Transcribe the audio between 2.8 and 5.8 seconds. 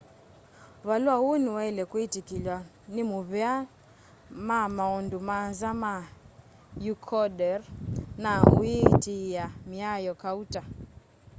ni muvea ma maundu manza